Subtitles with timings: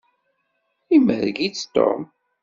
[0.95, 1.99] Imerreg-itt Tom.